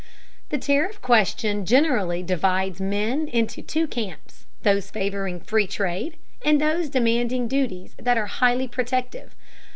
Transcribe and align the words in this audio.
The 0.49 0.57
tariff 0.57 0.99
question 0.99 1.63
generally 1.63 2.23
divides 2.23 2.81
men 2.81 3.27
into 3.27 3.61
two 3.61 3.85
camps, 3.85 4.47
those 4.63 4.89
favoring 4.89 5.39
"free 5.39 5.67
trade," 5.67 6.17
and 6.43 6.59
those 6.59 6.89
demanding 6.89 7.47
duties 7.47 7.93
that 8.01 8.17
are 8.17 8.25
highly 8.25 8.67
protective. 8.67 9.35